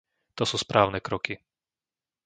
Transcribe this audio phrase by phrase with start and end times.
[0.37, 1.33] To sú správne kroky.